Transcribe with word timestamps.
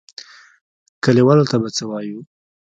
کليوالو 1.03 1.49
ته 1.51 1.57
به 1.61 1.69
څه 1.77 1.83
وايو؟ 1.89 2.19